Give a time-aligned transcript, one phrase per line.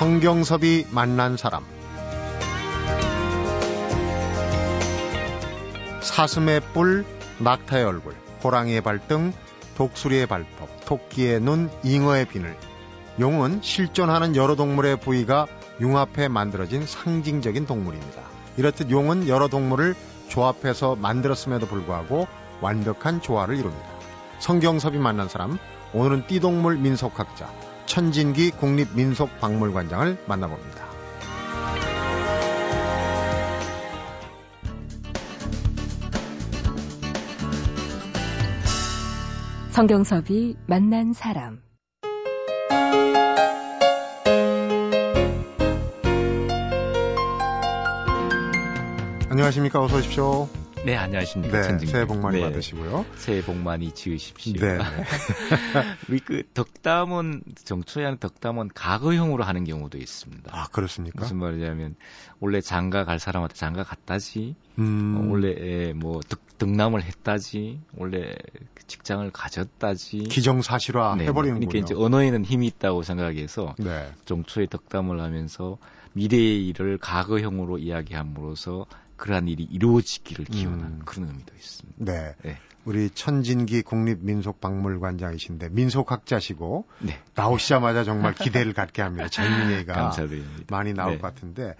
[0.00, 1.62] 성경섭이 만난 사람
[6.00, 7.04] 사슴의 뿔,
[7.38, 9.34] 낙타의 얼굴, 호랑이의 발등,
[9.76, 12.56] 독수리의 발톱, 토끼의 눈, 잉어의 비늘.
[13.20, 15.46] 용은 실존하는 여러 동물의 부위가
[15.82, 18.22] 융합해 만들어진 상징적인 동물입니다.
[18.56, 19.94] 이렇듯 용은 여러 동물을
[20.28, 22.26] 조합해서 만들었음에도 불구하고
[22.62, 23.86] 완벽한 조화를 이룹니다.
[24.38, 25.58] 성경섭이 만난 사람,
[25.92, 27.52] 오늘은 띠동물 민속학자,
[27.90, 30.88] 천진기 국립민속박물관장을 만나봅니다.
[39.72, 41.60] 성경섭이 만난 사람
[49.30, 49.82] 안녕하십니까.
[49.82, 50.48] 어서 오십시오.
[50.82, 51.76] 네, 안녕하십니까.
[51.76, 53.04] 네, 새해 복 많이 네, 받으시고요.
[53.16, 54.60] 새해 복 많이 지으십시오.
[54.60, 54.78] 네.
[56.08, 60.50] 우리 그 덕담은 정초에 하는 덕담은 가거형으로 하는 경우도 있습니다.
[60.54, 61.20] 아, 그렇습니까?
[61.20, 61.96] 무슨 말이냐면
[62.38, 64.56] 원래 장가 갈 사람한테 장가 갔다지.
[64.78, 65.16] 음.
[65.18, 67.80] 어, 원래 뭐 득, 득남을 했다지.
[67.96, 68.34] 원래
[68.86, 70.24] 직장을 가졌다지.
[70.30, 74.10] 기정사실화 네, 해버리는 그러니까 이제 언어에는 힘이 있다고 생각해서 네.
[74.24, 75.76] 정초에 덕담을 하면서
[76.12, 78.86] 미래의 일을 과거형으로 이야기함으로써
[79.20, 81.02] 그러한 일이 이루어지기를 기원하는 음.
[81.04, 82.04] 그런 의미도 있습니다.
[82.04, 82.34] 네.
[82.42, 82.56] 네.
[82.86, 87.18] 우리 천진기 국립민속박물관장이신데 민속학자시고 네.
[87.34, 89.28] 나오시자마자 정말 기대를 갖게 합니다.
[89.30, 90.64] 재밌는 얘기가 감사드립니다.
[90.70, 91.18] 많이 나올 네.
[91.18, 91.74] 것 같은데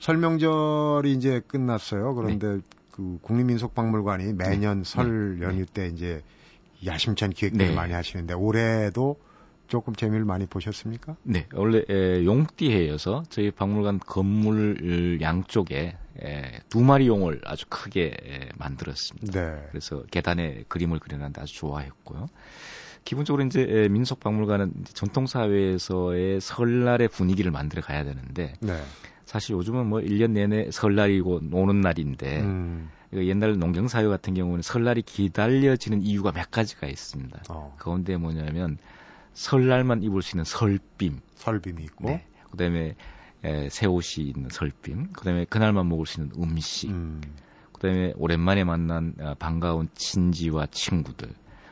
[0.00, 2.14] 설명절이 이제 끝났어요.
[2.14, 2.60] 그런데 네.
[2.90, 4.84] 그 국립민속박물관이 매년 네.
[4.84, 5.46] 설 네.
[5.46, 6.22] 연휴 때 이제
[6.84, 9.16] 야심찬 기획들을 많이 하시는데 올해도
[9.66, 11.16] 조금 재미를 많이 보셨습니까?
[11.22, 18.48] 네, 원래 에, 용띠해여서 저희 박물관 건물 양쪽에 에, 두 마리 용을 아주 크게 에,
[18.56, 19.32] 만들었습니다.
[19.32, 19.66] 네.
[19.70, 22.26] 그래서 계단에 그림을 그려놨는데 아주 좋아했고요.
[23.04, 28.80] 기본적으로 이제 에, 민속 박물관은 전통 사회에서의 설날의 분위기를 만들어 가야 되는데 네.
[29.24, 32.90] 사실 요즘은 뭐 1년 내내 설날이고 노는 날인데 음.
[33.14, 37.42] 옛날 농경 사회 같은 경우는 설날이 기다려지는 이유가 몇 가지가 있습니다.
[37.48, 37.76] 어.
[37.78, 38.78] 가운데 뭐냐면
[39.34, 41.20] 설날만 입을 수 있는 설빔.
[41.36, 42.06] 설빔이 있고.
[42.08, 42.26] 네.
[42.50, 42.94] 그다음에
[43.44, 45.12] 에, 새 옷이 있는 설빔.
[45.12, 46.90] 그다음에 그날만 먹을 수 있는 음식.
[46.90, 47.20] 음.
[47.72, 51.28] 그다음에 오랜만에 만난 어, 반가운 친지와 친구들.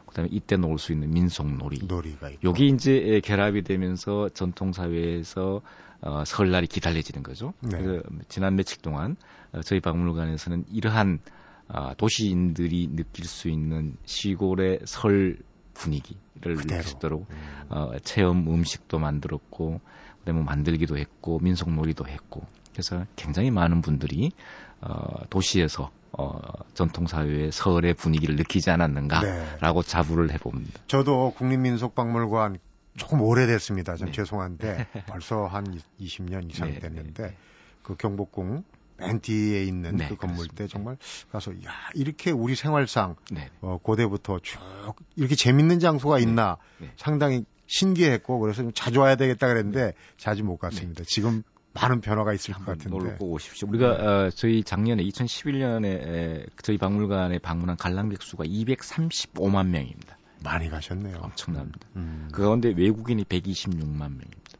[0.06, 1.86] 그다음에 이때 놀 수 있는 민속놀이.
[1.86, 2.40] 놀이가 있고.
[2.44, 5.62] 여기 이제 결합이 되면서 전통 사회에서
[6.02, 7.54] 어, 설날이 기다려지는 거죠.
[7.60, 7.78] 네.
[7.78, 9.16] 그래서 지난 며칠 동안
[9.52, 11.20] 어, 저희 박물관에서는 이러한
[11.68, 15.38] 어, 도시인들이 느낄 수 있는 시골의 설
[15.74, 17.36] 분위기를 느낄 수 있도록 음.
[17.68, 19.80] 어, 체험 음식도 만들었고
[20.20, 24.32] 그다음에 뭐 만들기도 했고 민속놀이도 했고 그래서 굉장히 많은 분들이
[24.80, 26.38] 어, 도시에서 어,
[26.74, 29.88] 전통사회의 설의 분위기를 느끼지 않았는가라고 네.
[29.88, 30.80] 자부를 해봅니다.
[30.86, 32.58] 저도 국립민속박물관
[32.96, 33.96] 조금 오래됐습니다.
[33.96, 34.12] 좀 네.
[34.12, 35.64] 죄송한데 벌써 한
[36.00, 37.36] 20년 이상 네, 됐는데 네.
[37.82, 38.64] 그 경복궁
[39.06, 40.54] 맨 뒤에 있는 네, 그 건물 그렇습니다.
[40.56, 40.96] 때 정말
[41.30, 43.50] 가서 야 이렇게 우리 생활상 네.
[43.60, 44.58] 어, 고대부터 쭉
[45.16, 46.22] 이렇게 재밌는 장소가 네.
[46.22, 46.92] 있나 네.
[46.96, 49.92] 상당히 신기했고 그래서 좀 자주 와야 되겠다 그랬는데 네.
[50.16, 51.04] 자주 못 갔습니다.
[51.06, 51.42] 지금
[51.74, 52.90] 많은 변화가 있을 것 같은데.
[52.90, 53.68] 놀고 오십시오.
[53.68, 60.18] 우리가 어, 저희 작년에 2011년에 에, 저희 박물관에 방문한 관람객 수가 235만 명입니다.
[60.44, 61.18] 많이 가셨네요.
[61.18, 61.86] 엄청납니다.
[61.96, 62.28] 음.
[62.32, 64.58] 그 가운데 외국인이 126만 명입니다.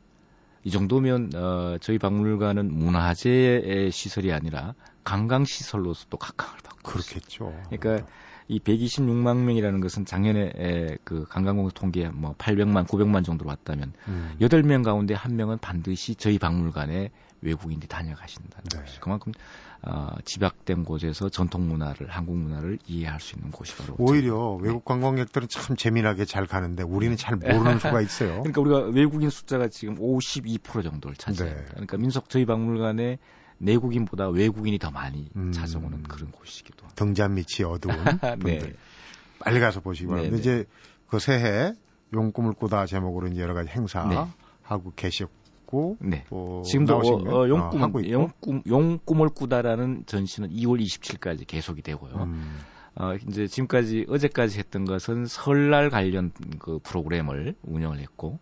[0.65, 4.75] 이 정도면 어, 저희 박물관은 문화재 시설이 아니라
[5.05, 7.49] 관광 시설로서도 각광을 받고 그렇겠죠.
[7.49, 7.77] 있습니다.
[7.77, 8.07] 그러니까
[8.49, 14.37] 이 126만 명이라는 것은 작년에 에, 그 관광공사 통계 뭐 800만, 900만 정도로 왔다면 음.
[14.41, 18.79] 8명 가운데 한 명은 반드시 저희 박물관에 외국인들이 다녀가신다는 네.
[18.79, 19.33] 것이 그만큼
[19.85, 24.69] 어, 집약된 곳에서 전통 문화를 한국 문화를 이해할 수 있는 곳이 바로 오히려 네.
[24.69, 28.43] 외국 관광객들은 참 재미나게 잘 가는데 우리는 잘 모르는 수가 있어요.
[28.43, 31.63] 그러니까 우리가 외국인 숫자가 지금 52% 정도를 차지합니다.
[31.63, 31.69] 네.
[31.73, 33.19] 그러니까 민속 저희 박물관에
[33.59, 37.05] 내국인보다 외국인이 더 많이 음, 찾아오는 그런 곳이기도 합니다.
[37.05, 38.37] 등잔 밑이 어두운 네.
[38.39, 38.73] 분들 네.
[39.41, 40.37] 빨리 가서 보시기 바랍니다.
[40.37, 40.41] 네, 네.
[40.41, 40.65] 이제
[41.09, 41.73] 그 새해
[42.15, 44.17] 용꿈을 꾸다 제목으로 이제 여러 가지 행사 네.
[44.63, 45.42] 하고 계셨고
[45.73, 46.25] 있고 네.
[46.31, 52.13] 어, 지금도 어, 어, 용꿈, 어, 용꿈 용꿈을 꾸다라는 전시는 2월 27일까지 계속이 되고요.
[52.25, 52.59] 음.
[52.95, 58.39] 어, 이제 지금까지 어제까지 했던 것은 설날 관련 그 프로그램을 운영을 했고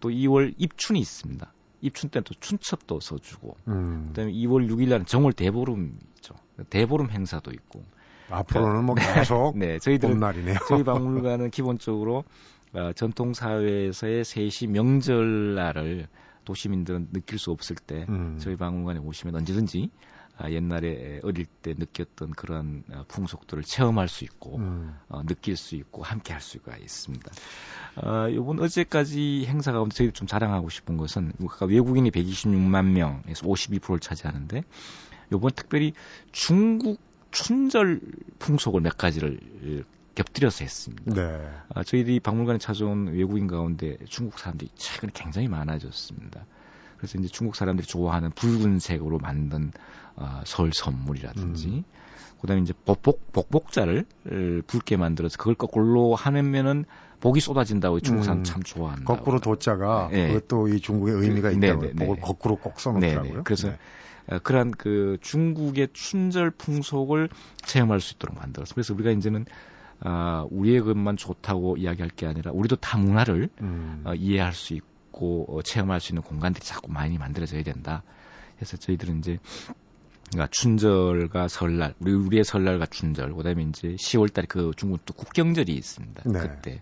[0.00, 1.52] 또 2월 입춘이 있습니다.
[1.82, 4.06] 입춘 때는 또 춘첩도 써주고 음.
[4.08, 6.34] 그다음에 2월 6일 날은 정월 대보름이죠.
[6.68, 7.82] 대보름 행사도 있고
[8.28, 10.56] 앞으로는 뭐 계속 네, 저희들은 날이네요.
[10.68, 12.24] 저희 박물관은 기본적으로
[12.72, 16.08] 어, 전통 사회에서의 세시 명절 날을
[16.46, 18.38] 도시민들은 느낄 수 없을 때 음.
[18.40, 19.90] 저희 박물관에 오시면 언제든지
[20.38, 24.94] 아, 옛날에 어릴 때 느꼈던 그런 어, 풍속들을 체험할 수 있고 음.
[25.08, 27.32] 어, 느낄 수 있고 함께 할 수가 있습니다.
[27.96, 34.62] 어, 이번 어제까지 행사 가운데 저희 좀 자랑하고 싶은 것은 외국인이 126만 명에서 52%를 차지하는데
[35.32, 35.92] 이번 특별히
[36.32, 37.00] 중국
[37.30, 38.00] 춘절
[38.38, 39.84] 풍속을 몇 가지를
[40.16, 41.14] 곁들여서 했습니다.
[41.14, 41.48] 네.
[41.72, 46.44] 아, 저희들이 박물관에 찾아온 외국인 가운데 중국 사람들이 최근에 굉장히 많아졌습니다.
[46.96, 49.70] 그래서 이제 중국 사람들이 좋아하는 붉은색으로 만든
[50.16, 51.84] 어, 설 선물이라든지, 음.
[52.40, 54.06] 그다음에 이제 복복 복복자를
[54.66, 56.86] 붉게 만들어서 그걸 거꾸로 하면은
[57.20, 58.44] 복이 쏟아진다고 중국 사람 음.
[58.44, 59.04] 참 좋아한다.
[59.04, 60.32] 거꾸로 도자가 네.
[60.32, 63.34] 그것도 이 중국의 의미가 그, 있다고 네, 네, 복을 거꾸로 꼭 써놓더라고요.
[63.34, 63.76] 네, 그래서 네.
[64.28, 67.28] 어, 그러한 그 중국의 춘절 풍속을
[67.64, 68.74] 체험할 수 있도록 만들었어.
[68.74, 69.44] 그래서 우리가 이제는
[70.00, 74.02] 아, 우리의 것만 좋다고 이야기할 게 아니라 우리도 다 문화를 음.
[74.04, 78.02] 어, 이해할 수 있고 어, 체험할 수 있는 공간들이 자꾸 많이 만들어져야 된다.
[78.56, 79.38] 그래서 저희들은 이제
[80.30, 86.22] 그러니까 춘절과 설날, 우리 우리의 설날과 춘절, 그다음에 이제 10월달에 그 중국 또 국경절이 있습니다.
[86.26, 86.40] 네.
[86.40, 86.80] 그때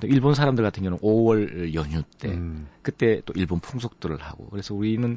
[0.00, 2.68] 또 일본 사람들 같은 경우는 5월 연휴 때 음.
[2.82, 5.16] 그때 또 일본 풍속들을 하고 그래서 우리는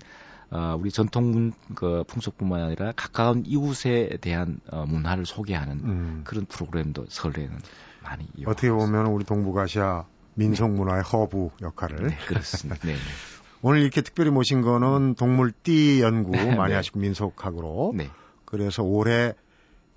[0.52, 6.22] 어, 우리 전통 그 풍속뿐만 아니라 가까운 이웃에 대한 어, 문화를 소개하는 음.
[6.26, 7.58] 그런 프로그램도 설레는
[8.02, 12.86] 많이 어떻게 보면 우리 동북아시아 민속 문화의 허브 역할을 네, 그렇습니다.
[12.86, 13.00] 네, 네.
[13.64, 16.76] 오늘 이렇게 특별히 모신 거는 동물 띠 연구 네, 많이 네.
[16.76, 18.10] 하시고 민속학으로 네.
[18.44, 19.34] 그래서 올해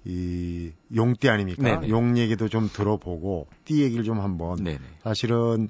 [0.04, 1.80] 이 용띠 아닙니까?
[1.88, 4.78] 용 얘기도 좀 들어보고 띠 얘기를 좀 한번 네네.
[5.02, 5.68] 사실은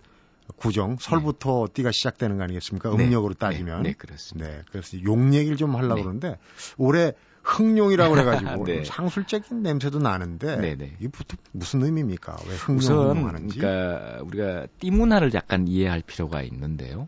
[0.57, 1.73] 구정 설부터 네.
[1.75, 2.95] 띠가 시작되는 거 아니겠습니까?
[2.97, 3.05] 네.
[3.05, 3.83] 음력으로 따지면.
[3.83, 4.49] 네, 네 그렇습니다.
[4.49, 6.03] 네, 그래서 용 얘기를 좀 하려고 네.
[6.03, 6.39] 그러는데
[6.77, 7.13] 올해
[7.43, 8.85] 흑룡이라고 그래가지고 네.
[8.85, 10.97] 상술적인 냄새도 나는데 네네.
[10.99, 11.09] 이게
[11.53, 12.37] 무슨 의미입니까?
[12.47, 13.59] 왜 흑룡 하는지?
[13.59, 17.07] 그러니까 우리가 띠 문화를 약간 이해할 필요가 있는데요.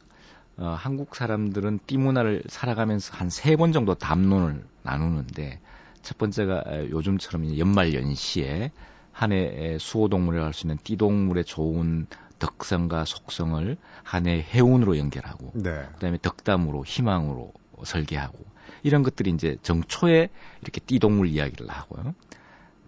[0.59, 5.61] 어, 한국 사람들은 띠 문화를 살아가면서 한 세 번 정도 담론을 나누는데
[6.03, 8.73] 첫 번째가 요즘처럼 연말 연시에
[9.12, 12.06] 한 해 수호동물을 할 수 있는 띠동물의 좋은
[12.38, 15.87] 덕성과 속성을 한해 해운으로 연결하고 네.
[15.94, 17.53] 그다음에 덕담으로 희망으로
[17.85, 18.38] 설계하고
[18.83, 20.29] 이런 것들이 이제 정초에
[20.62, 22.15] 이렇게 띠동물 이야기를 하고요.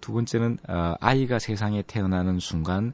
[0.00, 2.92] 두 번째는 어, 아이가 세상에 태어나는 순간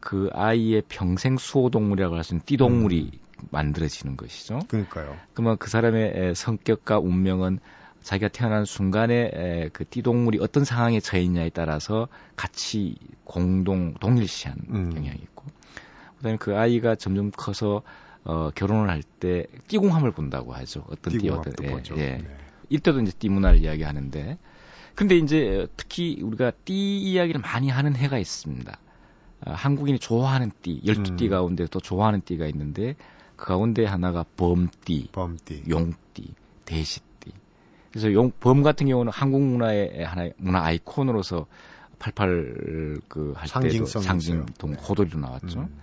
[0.00, 3.46] 그 아이의 평생 수호 동물이라고 할 수 있는 띠동물이 음.
[3.50, 4.60] 만들어지는 것이죠.
[4.68, 5.16] 그러니까요.
[5.34, 7.58] 그러면 그 사람의 성격과 운명은
[8.02, 14.90] 자기가 태어난 순간에 그 띠동물이 어떤 상황에 처해 있냐에 따라서 같이 공동 동일시하는 음.
[14.90, 15.44] 경향이 있고
[16.18, 17.82] 그다음에 그 아이가 점점 커서
[18.24, 20.84] 어, 결혼을 할 때 띠궁함을 본다고 하죠.
[20.88, 22.16] 어떤 띠 어떤 예, 예.
[22.18, 22.36] 네.
[22.68, 24.38] 이때도 이제 띠 문화를 이야기하는데
[24.94, 28.78] 근데 이제 특히 우리가 띠 이야기를 많이 하는 해가 있습니다.
[29.44, 31.30] 아, 한국인이 좋아하는 띠, 열두 띠 음.
[31.30, 32.96] 가운데 또 좋아하는 띠가 있는데
[33.36, 35.64] 그 가운데 하나가 범띠, 범띠.
[35.68, 36.34] 용띠,
[36.64, 37.32] 대시띠.
[37.90, 41.46] 그래서 용, 범 같은 경우는 한국 문화의 하나의 문화 아이콘으로서
[41.98, 44.78] 88 그할 때도 상징 동 네.
[44.78, 45.60] 호돌이로 나왔죠.
[45.60, 45.80] 음.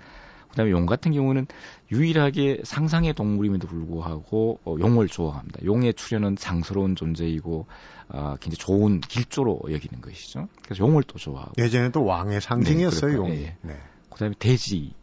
[0.54, 1.48] 그다음에 용 같은 경우는
[1.92, 5.66] 유일하게 상상의 동물임에도 불구하고 어, 용을 좋아합니다.
[5.66, 7.66] 용의 출현은 장스러운 존재이고
[8.10, 10.48] 어, 굉장히 좋은 길조로 여기는 것이죠.
[10.64, 13.32] 그래서 용을 또 좋아하고 예전에 또 왕의 상징이었어요 네, 용이.
[13.42, 13.58] 예.
[13.62, 13.78] 네.
[14.12, 14.94] 그다음에 돼지에는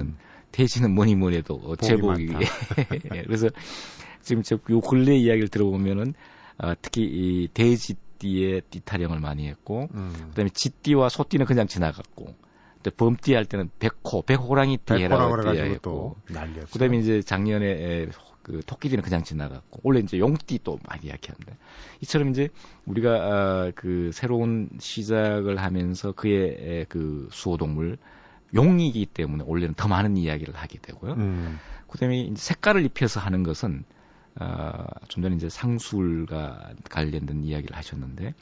[0.00, 0.16] 음.
[0.50, 2.30] 돼지는 뭐니 뭐니 해도 제복이
[3.14, 3.22] 예.
[3.22, 3.48] 그래서
[4.22, 6.14] 지금 저요 근래 이야기를 들어보면은
[6.58, 10.12] 어, 특히 이 돼지띠의 띠 타령을 많이 했고 음.
[10.30, 12.34] 그다음에 쥐띠와 소띠는 그냥 지나갔고
[12.96, 16.16] 범띠 할 때는 백호, 백호랑이 띠라고 띠했고
[16.72, 18.08] 그다음에 이제 작년에
[18.48, 21.56] 그 토끼띠는 그냥 지나갔고 원래 이제 용띠 또 많이 이야기하는데
[22.00, 22.48] 이처럼 이제
[22.86, 27.98] 우리가 아, 그 새로운 시작을 하면서 그의 그 수호동물
[28.54, 31.12] 용이기 때문에 원래는 더 많은 이야기를 하게 되고요.
[31.12, 31.58] 음.
[31.88, 33.84] 그다음에 이제 색깔을 입혀서 하는 것은
[34.36, 38.32] 아, 좀 전에 이제 상술과 관련된 이야기를 하셨는데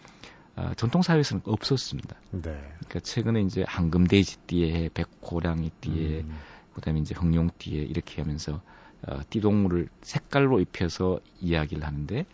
[0.57, 2.17] 어, 전통 사회에서는 없었습니다.
[2.31, 2.41] 네.
[2.43, 6.39] 그러니까 최근에 이제 황금돼지띠에 백호랑이띠에 음.
[6.75, 8.63] 그다음에 이제 흑룡띠에 이렇게 하면서
[9.07, 12.25] 어, 띠동물을 색깔로 입혀서 이야기를 하는데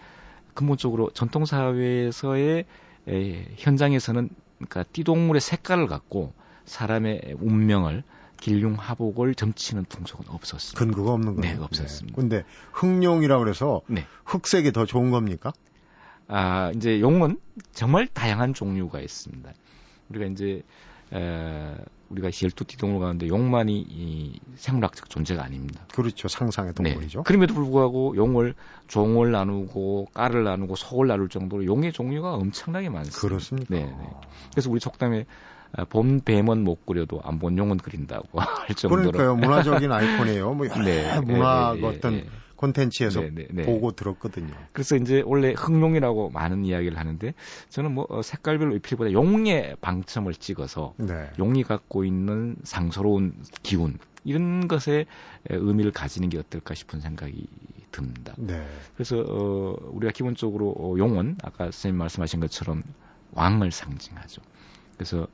[0.54, 2.64] 근본적으로 전통 사회에서의
[3.08, 6.32] 에, 현장에서는 그러니까 띠동물의 색깔을 갖고
[6.64, 8.04] 사람의 운명을
[8.40, 10.78] 길흉하복을 점치는 풍속은 없었습니다.
[10.78, 11.56] 근거가 없는 거예요.
[11.56, 12.16] 네, 없었습니다.
[12.16, 12.20] 네.
[12.20, 14.06] 근데 흑룡이라고 그래서 네.
[14.24, 15.52] 흑색이 더 좋은 겁니까?
[16.28, 17.38] 아, 이제 용은
[17.72, 19.52] 정말 다양한 종류가 있습니다.
[20.08, 20.62] 우리가 이제
[21.12, 21.74] 에,
[22.08, 25.86] 우리가 열두띠 동물 가는데 용만이 이 생물학적 존재가 아닙니다.
[25.94, 26.28] 그렇죠.
[26.28, 26.90] 상상의 네.
[26.90, 27.18] 동물이죠.
[27.20, 27.22] 네.
[27.26, 28.54] 그럼에도 불구하고 용을
[28.88, 33.18] 종을 나누고 깔을 나누고 속을 나눌 정도로 용의 종류가 엄청나게 많습니다.
[33.20, 33.74] 그렇습니까?
[33.74, 34.10] 네, 네.
[34.52, 35.24] 그래서 우리 속담에
[35.74, 39.10] 아, 본 뱀은 못 그려도 안 본 용은 그린다고 할 정도로.
[39.10, 39.36] 그러니까요.
[39.36, 40.52] 문화적인 아이콘이에요.
[40.52, 42.24] 뭐 여러 네, 문화 네, 네, 어떤
[42.62, 43.62] 콘텐츠에서 네, 네, 네.
[43.64, 44.54] 보고 들었거든요.
[44.72, 47.34] 그래서 이제 원래 흑룡이라고 많은 이야기를 하는데
[47.68, 51.28] 저는 뭐 어, 색깔별로 입힐보다 용의 방점을 찍어서 네.
[51.38, 55.06] 용이 갖고 있는 상서로운 기운 이런 것에
[55.50, 57.46] 의미를 가지는 게 어떨까 싶은 생각이
[57.90, 58.34] 듭니다.
[58.38, 58.64] 네.
[58.94, 62.84] 그래서 어, 우리가 기본적으로 어, 용은 아까 선생님 말씀하신 것처럼
[63.32, 64.40] 왕을 상징하죠.
[64.94, 65.26] 그래서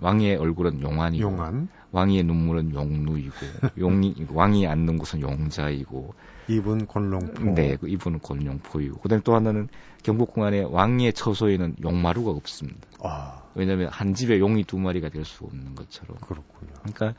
[0.00, 1.68] 왕의 얼굴은 용안이고 용안.
[1.92, 3.36] 왕의 눈물은 용누이고
[3.78, 6.14] 용이 왕이 앉는 곳은 용자이고
[6.48, 7.54] 이분 곤룡포.
[7.54, 9.68] 네, 그 이분은 곤룡포이고 그다음에 또 하나는
[10.02, 12.80] 경복궁 안에 왕의 처소에는 용마루가 없습니다.
[13.00, 13.42] 아.
[13.54, 16.16] 왜냐하면 한 집에 용이 두 마리가 될 수 없는 것처럼.
[16.20, 16.72] 그렇군요.
[16.82, 17.14] 그러니까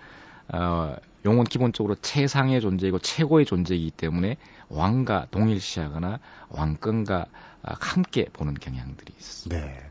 [0.49, 4.35] 어, 용은 기본적으로 최상의 존재이고 최고의 존재이기 때문에
[4.67, 7.25] 왕과 동일시하거나 왕권과
[7.61, 9.65] 함께 보는 경향들이 있습니다.
[9.65, 9.89] 네.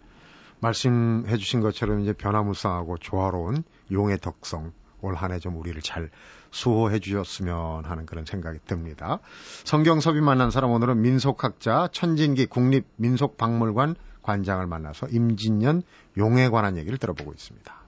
[0.63, 6.11] 말씀해 주신 것처럼 이제 변화무쌍하고 조화로운 용의 덕성 올 한 해 좀 우리를 잘
[6.53, 9.19] 수호해 주셨으면 하는 그런 생각이 듭니다.
[9.65, 15.83] 성경섭이 만난 사람 오늘은 민속학자 천진기 국립민속박물관 관장을 만나서 임진년
[16.17, 17.83] 용에 관한 얘기를 들어보고 있습니다.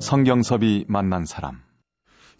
[0.00, 1.60] 성경섭이 만난 사람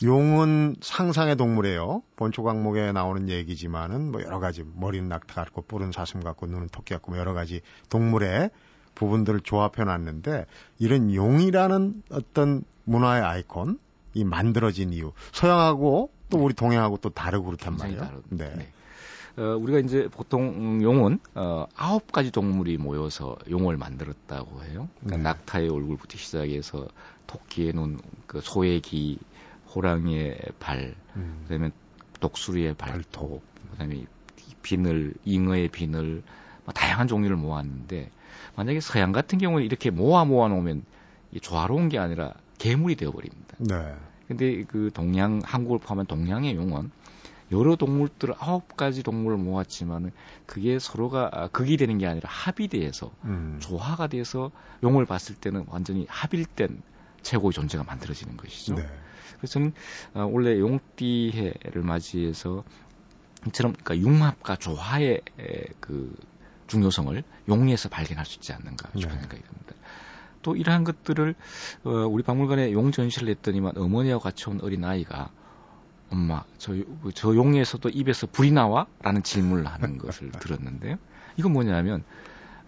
[0.02, 2.02] 용은 상상의 동물이에요.
[2.16, 6.94] 본초 강목에 나오는 얘기지만은 뭐 여러 가지 머리는 낙타 같고 뿔은 사슴 같고 눈은 토끼
[6.94, 8.50] 같고 뭐 여러 가지 동물의
[8.94, 10.46] 부분들을 조합해 놨는데
[10.78, 13.78] 이런 용이라는 어떤 문화의 아이콘
[14.14, 18.22] 이 만들어진 이유 서양하고 또 우리 동양하고 또 다르고 그렇단 말이에요.
[18.30, 18.52] 네.
[18.56, 18.72] 네.
[19.37, 24.88] 어, 우리가 이제 보통 용은 어, 아홉 가지 동물이 모여서 용을 만들었다고 해요.
[25.00, 25.22] 그러니까 네.
[25.22, 26.87] 낙타의 얼굴부터 시작해서
[27.26, 29.18] 토끼의 눈, 그 소의 기,
[29.75, 31.45] 호랑이의 발, 음.
[31.45, 31.71] 그다음에
[32.21, 34.05] 독수리의 발톱, 그다음에
[34.62, 36.23] 비늘, 잉어의 비늘,
[36.64, 38.11] 뭐 다양한 종류를 모았는데
[38.57, 40.85] 만약에 서양 같은 경우에 이렇게 모아 모아 놓으면
[41.41, 43.57] 조화로운 게 아니라 괴물이 되어버립니다.
[43.59, 43.95] 네.
[44.29, 46.91] 근데 그 동양 한국을 포함한 동양의 용은
[47.50, 50.12] 여러 동물들을 아홉 가지 동물을 모았지만은
[50.47, 53.59] 그게 서로가 극이 되는 게 아니라 합의돼서 음.
[53.61, 54.50] 조화가 돼서
[54.83, 56.83] 용을 봤을 때는 완전히 합일된
[57.23, 58.76] 최고의 존재가 만들어지는 것이죠.
[58.76, 58.87] 네.
[59.37, 59.73] 그래서 저는
[60.15, 62.65] 어, 원래 용띠해를 맞이해서
[63.49, 66.15] 이처럼 그러니까 융합과 조화의 에, 그
[66.69, 69.21] 중요성을 용리에서 발견할 수 있지 않는가 싶은 네.
[69.21, 69.75] 생각이 듭니다.
[70.43, 71.35] 또 이러한 것들을
[71.85, 75.31] 어, 우리 박물관에 용 전시를 했더니만 어머니와 같이 온 어린 아이가
[76.11, 76.75] 엄마 저,
[77.15, 80.97] 저 용에서도 입에서 불이 나와?라는 질문을 하는 것을 들었는데요.
[81.37, 82.05] 이건 뭐냐면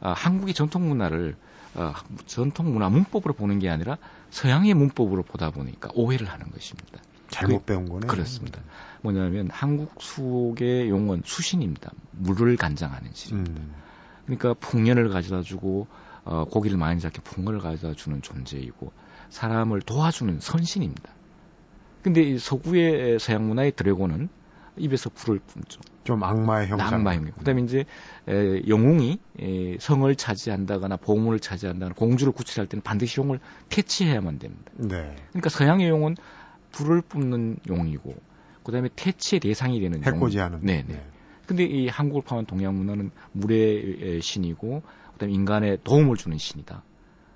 [0.01, 1.37] 아, 한국의 전통 문화를
[1.75, 1.93] 어,
[2.27, 3.99] 전통 문화 문법으로 보는 게 아니라
[4.31, 7.01] 서양의 문법으로 보다 보니까 오해를 하는 것입니다.
[7.29, 8.07] 잘못 그, 배운 거네.
[8.07, 8.61] 그렇습니다.
[9.03, 11.91] 뭐냐면 한국 수옥의 용어는 수신입니다.
[12.13, 13.39] 물을 간장하는 신.
[13.39, 13.75] 음.
[14.25, 15.89] 그러니까 풍년을 가져다 주고
[16.25, 18.93] 어, 고기를 많이 잡게 풍년을 가져다 주는 존재이고
[19.31, 21.11] 사람을 도와주는 선신입니다.
[22.03, 24.29] 근데 이 서구의 서양 문화의 드래곤은
[24.77, 25.81] 입에서 불을 뿜죠.
[26.05, 26.95] 좀 악마의 형상.
[26.95, 27.35] 악마의 형상.
[27.39, 27.85] 그다음에 이제
[28.29, 34.73] 에, 영웅이 에, 성을 차지한다거나 보물을 차지한다거나 공주를 구출할 때는 반드시 용을 퇴치해야만 됩니다.
[34.77, 35.17] 네.
[35.31, 36.17] 그러니까 서양의 용은
[36.73, 38.15] 불을 뿜는 용이고
[38.65, 40.61] 그다음에 퇴치의 대상이 되는 해코지 하는.
[40.63, 41.05] 네, 네.
[41.47, 46.83] 근데 이 한국을 포함한 동양 문화는 물의 신이고 그다음에 인간에 도움을 주는 신이다.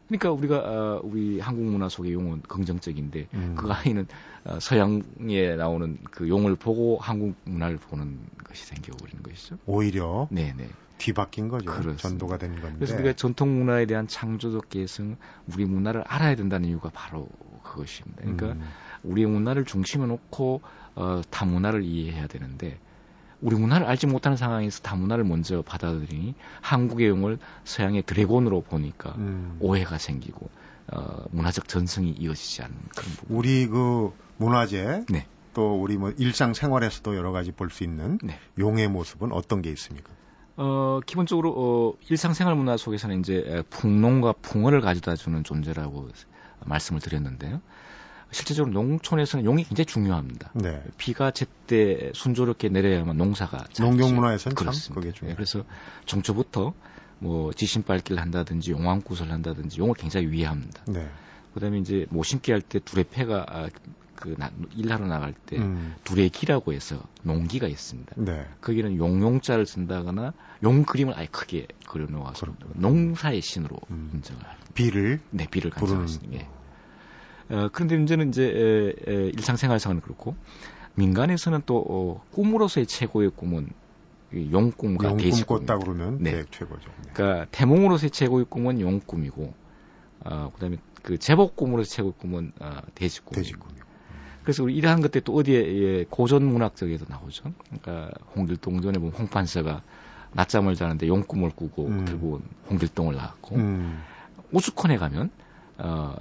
[0.09, 3.55] 그러니까 우리가 어, 우리 한국 문화 속의 용은 긍정적인데 음.
[3.57, 4.07] 그 아이는
[4.45, 9.59] 어, 서양에 나오는 그 용을 보고 한국 문화를 보는 것이 생겨버리는 것이죠.
[9.67, 10.69] 오히려 네네.
[10.97, 11.71] 뒤바뀐 거죠.
[11.71, 12.09] 그렇습니다.
[12.09, 12.77] 전도가 된 건데.
[12.79, 17.29] 그래서 우리가 전통 문화에 대한 창조적 계승, 우리 문화를 알아야 된다는 이유가 바로
[17.63, 18.23] 그것입니다.
[18.23, 18.63] 그러니까 음.
[19.05, 20.63] 우리 문화를 중심에 놓고
[20.97, 22.81] 어, 타 문화를 이해해야 되는데
[23.41, 29.57] 우리 문화를 알지 못하는 상황에서 다 문화를 먼저 받아들이니 한국의 용을 서양의 드래곤으로 보니까 음.
[29.61, 30.49] 오해가 생기고
[30.93, 33.37] 어, 문화적 전승이 이어지지 않는 그런 부분.
[33.37, 35.27] 우리 그 문화재 네.
[35.55, 38.39] 또 우리 뭐 일상 생활에서도 여러 가지 볼 수 있는 네.
[38.59, 40.11] 용의 모습은 어떤 게 있습니까?
[40.57, 46.09] 어, 기본적으로 어, 일상생활 문화 속에서는 이제 풍농과 풍어를 가져다 주는 존재라고
[46.65, 47.61] 말씀을 드렸는데요.
[48.31, 50.51] 실제적으로 농촌에서는 용이 굉장히 중요합니다.
[50.55, 50.83] 네.
[50.99, 55.33] 비가 제때 순조롭게 내려야만 농사가 농경 문화에서는 참 그게 중요해요.
[55.33, 55.65] 네, 그래서
[56.07, 56.75] 정초부터
[57.21, 60.83] 뭐 지신 빨기를 한다든지 용왕굿을 한다든지 용을 굉장히 위해합니다.
[60.87, 61.09] 네.
[61.55, 63.69] 그다음에 이제 모심기 할 때 두레패가 아,
[64.15, 65.95] 그 나, 일하러 나갈 때 음.
[66.05, 68.15] 두레기라고 해서 농기가 있습니다.
[68.17, 68.47] 네.
[68.61, 70.33] 거기는 용용자를 쓴다거나
[70.65, 74.11] 용 그림을 아예 크게 그려놓아서 농사의 신으로 음.
[74.15, 74.67] 인정을 합니다.
[74.75, 76.47] 비를 네 비를 간장하시는 게.
[77.51, 80.37] 어, 그런데 문제는 이제 에, 에, 일상생활상은 그렇고
[80.95, 83.69] 민간에서는 또 어, 꿈으로서의 최고의 꿈은
[84.35, 85.59] 용꿈과 대지꿈.
[85.59, 86.33] 꿨다 그러면 네.
[86.33, 86.91] 네, 최고죠.
[87.05, 87.11] 네.
[87.15, 89.55] 그러니까 태몽으로서의 최고의 꿈은 용꿈이고
[90.25, 93.35] 어, 그다음에 그 제복 꿈으로서 최고 꿈은 어, 돼지 꿈.
[93.35, 93.71] 돼지 꿈.
[94.43, 97.53] 그래서 우리 이러한 것들 또 어디에 예, 고전 문학적에도 나오죠.
[97.67, 99.83] 그러니까 홍길동전에 보면 홍판서가
[100.33, 102.05] 낮잠을 자는데 용꿈을 꾸고 음.
[102.07, 102.41] 들고
[102.71, 104.03] 홍길동을 낳았고 음.
[104.53, 105.31] 우스콘에 가면
[105.79, 106.15] 어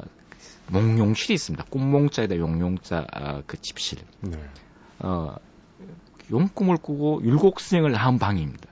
[0.71, 1.65] 몽용실이 있습니다.
[1.65, 3.99] 꿈몽자에다 용용자 아, 그 집실.
[4.21, 4.37] 네.
[4.99, 5.35] 어
[6.31, 8.69] 용꿈을 꾸고 율곡스생을 낳은 방입니다.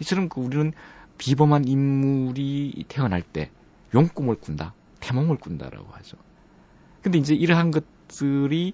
[0.00, 0.72] 이처럼 그 우리는
[1.16, 3.50] 비범한 인물이 태어날 때
[3.94, 6.16] 용꿈을 꾼다, 태몽을 꾼다라고 하죠.
[7.02, 8.72] 근데 이제 이러한 것 것들이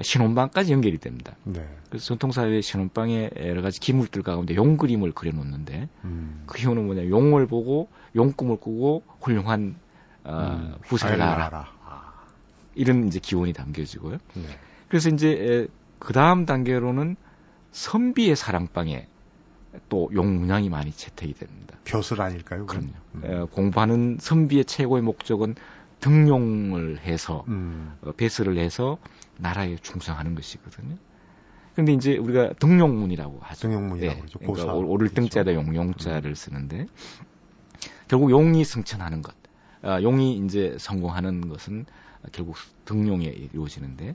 [0.00, 1.36] 신혼방까지 연결이 됩니다.
[1.44, 1.66] 네.
[1.88, 6.42] 그래서 전통사회 신혼방에 여러 가지 기물들 가운데 용 그림을 그려놓는데 음.
[6.46, 9.76] 그 이유는 뭐냐 용을 보고 용 꿈을 꾸고 훌륭한
[10.24, 10.74] 어, 음.
[10.82, 11.68] 후세를 낳아라.
[11.84, 12.12] 아.
[12.74, 14.18] 이런 이제 기원이 담겨지고요.
[14.34, 14.42] 네.
[14.88, 17.16] 그래서 이제 그 다음 단계로는
[17.72, 19.08] 선비의 사랑방에
[19.88, 21.76] 또 용문양이 많이 채택이 됩니다.
[21.84, 22.66] 벼슬 아닐까요?
[22.66, 22.90] 그럼요.
[23.16, 23.24] 음.
[23.24, 25.56] 에, 공부하는 선비의 최고의 목적은
[26.00, 27.96] 등용을 해서 음.
[28.02, 28.98] 어, 배설을 해서
[29.38, 30.96] 나라에 충성하는 것이거든요.
[31.74, 33.68] 근데 이제 우리가 등용문이라고 하죠.
[33.68, 34.26] 등용문이라고 네.
[34.38, 35.66] 그러니까 오를 등자에다 그렇죠.
[35.66, 36.34] 용용자를 음.
[36.34, 36.86] 쓰는데
[38.06, 39.43] 결국 용이 승천하는 것, 아,
[40.02, 41.86] 용이 이제 성공하는 것은
[42.32, 44.14] 결국 등용에 이루어지는데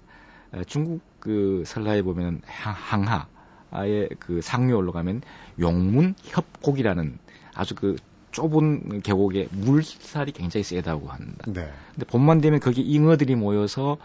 [0.51, 3.27] 아, 중국 그 설라에 보면 항하
[3.71, 5.21] 아예 그 상류 올라가면
[5.59, 7.19] 용문 협곡이라는
[7.53, 7.97] 아주 그
[8.31, 11.45] 좁은 계곡에 물살이 굉장히 세다고 합니다.
[11.47, 11.71] 네.
[11.93, 13.97] 근데 봄만 되면 거기 잉어들이 모여서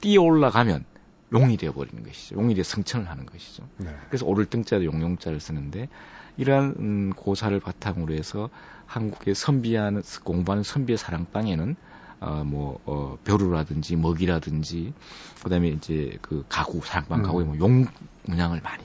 [0.00, 0.84] 뛰어 올라가면
[1.32, 2.36] 용이 되어버리는 것이죠.
[2.36, 3.64] 용이 되어 승천을 하는 것이죠.
[3.78, 3.94] 네.
[4.08, 5.88] 그래서 오를 등자도 용용자를 쓰는데
[6.36, 8.50] 이러한 음, 고사를 바탕으로 해서
[8.86, 11.76] 한국의 선비하는 공부하는 선비의 사랑방에는
[12.20, 14.94] 어, 뭐, 어, 벼루라든지 먹이라든지,
[15.42, 17.24] 그 다음에 이제 그 가구, 사랑방 음.
[17.24, 17.86] 가구에 뭐용
[18.24, 18.82] 문양을 많이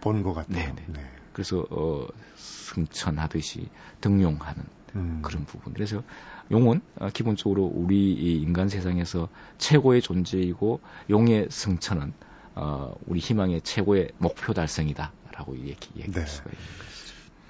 [0.00, 0.74] 본 것 같아요.
[0.74, 0.84] 네네.
[0.88, 1.10] 네.
[1.32, 3.68] 그래서 어, 승천하듯이
[4.00, 4.64] 등용하는
[4.96, 5.20] 음.
[5.22, 5.72] 그런 부분.
[5.72, 6.02] 그래서
[6.50, 8.12] 용은 어, 기본적으로 우리
[8.42, 12.12] 인간 세상에서 최고의 존재이고 용의 승천은
[12.56, 16.26] 어, 우리 희망의 최고의 목표 달성이다라고 얘기, 얘기할 네.
[16.26, 16.93] 수가 있는 것이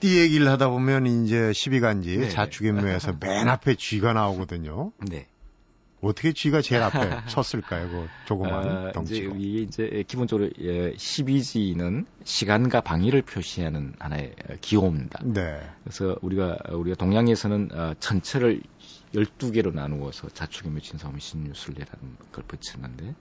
[0.05, 0.09] 죠.
[0.09, 2.29] 띠 얘기를 하다 보면 이제 12간지 네.
[2.29, 4.93] 자축인묘에서 맨 앞에 쥐가 나오거든요.
[4.99, 5.27] 네.
[6.03, 7.88] 어떻게 쥐가 제일 앞에 섰을까요?
[7.88, 9.35] 그 조그만 어, 덩치가.
[9.35, 15.21] 이제 이게 이제 기본적으로 예, 12지는 시간과 방위를 표시하는 하나의 기호입니다.
[15.25, 15.59] 네.
[15.83, 18.61] 그래서 우리가 우리가 동양에서는 어, 전체를
[19.14, 23.14] 12개로 나누어서 자축이며 진사오미 신유술례라는 걸 붙였는데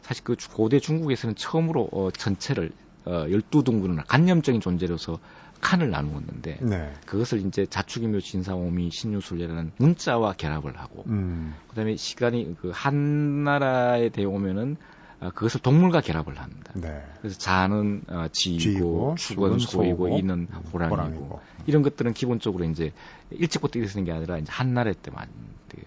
[0.00, 2.70] 사실 그 고대 중국에서는 처음으로 어, 전체를
[3.04, 5.18] 어, 12등분을 간념적인 존재로서
[5.60, 6.92] 칸을 나누었는데 네.
[7.06, 11.54] 그것을 이제 자축이묘 진사오미 신유술례라는 문자와 결합을 하고 음.
[11.68, 14.76] 그다음에 시간이 그 한 나라에 되어오면은
[15.18, 16.72] 어, 그것을 동물과 결합을 합니다.
[16.74, 17.02] 네.
[17.20, 22.92] 그래서 자는 어, 지이고, 축은 소이고, 음, 호랑이고, 호랑이고, 이런 것들은 기본적으로 이제
[23.30, 25.26] 일찍부터 일어서는 게 아니라 이제 한 나라 때만
[25.70, 25.86] 되고.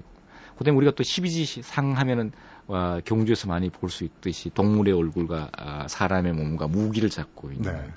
[0.58, 2.32] 그다음에 우리가 또 12지 상 하면은
[2.67, 7.89] 어, 경주에서 많이 볼 수 있듯이 동물의 얼굴과 어, 사람의 몸과 무기를 잡고 있는 네.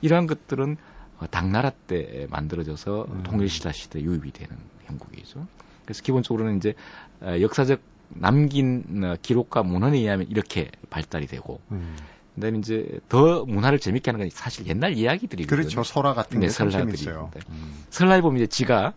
[0.00, 3.22] 이러한 것들은 어, 당나라 때 만들어져서 음.
[3.22, 5.46] 통일시대 시대 유입이 되는 형국이죠.
[5.84, 6.74] 그래서 기본적으로는 이제
[7.20, 11.96] 어, 역사적 남긴 어, 기록과 문헌에 의하면 이렇게 발달이 되고 음.
[12.34, 15.46] 그다음에 이제 더 문화를 재밌게 하는 건 사실 옛날 이야기들이거든요.
[15.46, 15.82] 그렇죠.
[15.82, 17.06] 설화 같은 네, 설화들이.
[17.50, 17.84] 음.
[17.90, 18.94] 설화에 보면 이제 지가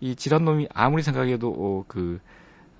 [0.00, 2.20] 이 지란 놈이 아무리 생각해도 어, 그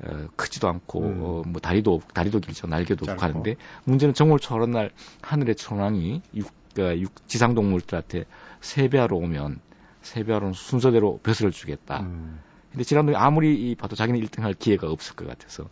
[0.02, 1.20] 어, 크지도 않고 음.
[1.20, 6.48] 어, 뭐 다리도 다리도 길죠 날개도 짧고 하는데 문제는 정월 초하는 날 하늘의 천왕이 육,
[6.78, 8.24] 육 지상 동물들한테
[8.60, 9.60] 세배하러 오면
[10.02, 12.00] 세배하러는 순서대로 벼슬을 주겠다.
[12.00, 12.40] 음.
[12.70, 15.68] 근데 지난번에 아무리 봐도 자기는 1등할 기회가 없을 것 같아서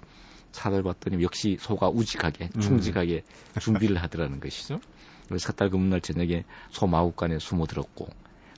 [0.53, 2.61] 차를 봤더니 역시 소가 우직하게 음.
[2.61, 3.61] 충직하게 음.
[3.61, 4.81] 준비를 하더라는 것이죠.
[5.29, 8.09] 그래서 삿달 금날 저녁에 소 마구간에 숨어들었고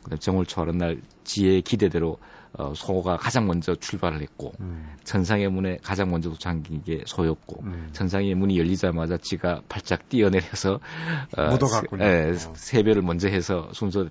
[0.05, 2.18] 그다음 정월 초하는 날 지혜의 기대대로
[2.52, 4.94] 어, 소가 가장 먼저 출발을 했고 음.
[5.04, 7.90] 천상의 문에 가장 먼저 도착한 게 소였고 음.
[7.92, 10.80] 천상의 문이 열리자마자 지가 발짝 뛰어내려서
[11.36, 12.04] 어, 묻어갔군요.
[12.04, 14.10] 예, 세배를 먼저 해서 순서가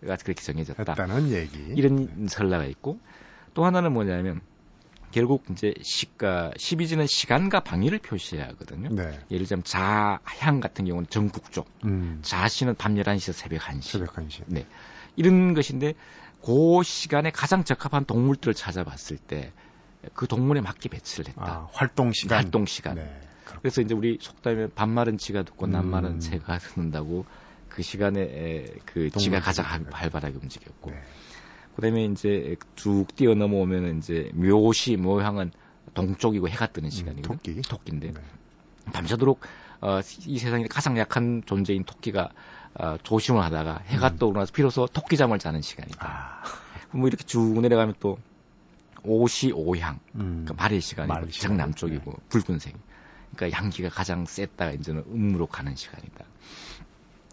[0.00, 0.82] 그렇게 정해졌다.
[0.86, 1.58] 했다는 얘기.
[1.76, 2.28] 이런 네.
[2.28, 2.98] 설라가 있고
[3.52, 4.40] 또 하나는 뭐냐면
[5.14, 8.88] 결국 이제 시가 12지는 시간과 방위를 표시하거든요.
[8.88, 9.02] 네.
[9.30, 12.18] 예를 들자면 자향 같은 경우는 전국적, 음.
[12.22, 13.82] 자시는 밤 11시에서 새벽 1시.
[13.82, 14.42] 새벽 1시.
[14.46, 14.66] 네.
[15.14, 15.94] 이런 것인데
[16.44, 19.52] 그 시간에 가장 적합한 동물들을 찾아봤을 때
[20.12, 21.42] 그 동물에 맞게 배치를 했다.
[21.42, 22.38] 아, 활동 시간.
[22.38, 22.96] 활동 시간.
[22.96, 26.20] 네, 그래서 이제 우리 속담에 밤 마른 쥐가 듣고 낮 마른 음.
[26.20, 27.24] 새가 듣는다고
[27.68, 30.90] 그 시간에 그 쥐가 가장 활발하게 움직였고.
[30.90, 31.02] 네.
[31.76, 35.50] 그다음에 이제 쭉 뛰어 넘어오면 이제 묘시 묘향은
[35.94, 38.20] 동쪽이고 해가 뜨는 음, 시간이고 음, 토끼 토끼인데 네.
[38.92, 39.40] 밤새도록
[39.80, 42.30] 어, 이 세상에 가장 약한 존재인 토끼가
[42.74, 44.18] 어, 조심을 하다가 해가 음.
[44.18, 46.06] 떠오르면서 비로소 토끼잠을 자는 시간이다.
[46.06, 46.42] 아.
[46.90, 48.18] 뭐 이렇게 쭉 내려가면 또
[49.04, 50.44] 오시 오향, 음.
[50.44, 52.18] 그러니까 말의 시간이 말 정남쪽이고 네.
[52.28, 52.74] 붉은색.
[53.34, 56.24] 그러니까 향기가 가장 셌다가 이제는 음으로 가는 시간이다.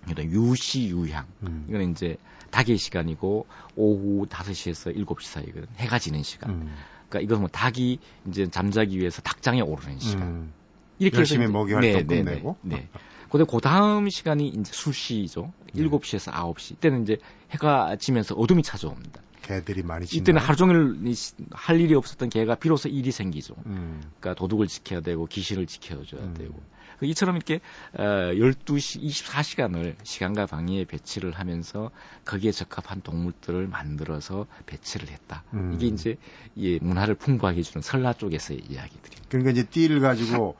[0.03, 1.25] 그러니까 유시 유향.
[1.43, 1.65] 음.
[1.69, 2.17] 이거는 이제
[2.49, 5.67] 닭의 시간이고 오후 5시에서 7시 사이거든.
[5.77, 6.49] 해가 지는 시간.
[6.49, 6.75] 음.
[7.07, 10.23] 그러니까 이건 뭐 닭이 이제 잠자기 위해서 닭장에 오르는 시간.
[10.23, 10.53] 음.
[10.99, 12.57] 이렇게 열심히 먹이 활동 네, 끝내고.
[12.61, 12.75] 네.
[12.75, 12.89] 네.
[13.31, 15.53] 근데 그 다음 시간이 이제 술시죠.
[15.73, 15.83] 네.
[15.83, 16.73] 7시에서 9시.
[16.73, 17.17] 이때는 이제
[17.51, 19.21] 해가 지면서 어둠이 찾아옵니다.
[19.41, 20.21] 개들이 많이 진다.
[20.21, 21.15] 이때는 하루 종일
[21.51, 23.55] 할 일이 없었던 개가 비로소 일이 생기죠.
[23.65, 24.01] 음.
[24.19, 26.33] 그러니까 도둑을 지켜야 되고 귀신을 지켜줘야 음.
[26.33, 26.61] 되고.
[26.99, 27.61] 그 이처럼 이렇게
[27.93, 31.89] 어 12시 24시간을 시간과 방위에 배치를 하면서
[32.25, 35.43] 거기에 적합한 동물들을 만들어서 배치를 했다.
[35.53, 35.73] 음.
[35.73, 36.17] 이게 이제
[36.55, 39.29] 이 문화를 풍부하게 해주는 설라 쪽에서의 이야기들입니다.
[39.29, 40.57] 그러니까 이제 띠를 가지고